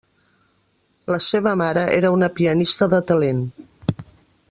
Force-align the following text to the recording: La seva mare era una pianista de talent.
La 1.13 1.19
seva 1.25 1.53
mare 1.63 1.83
era 1.99 2.11
una 2.17 2.31
pianista 2.41 2.89
de 2.95 3.01
talent. 3.13 3.45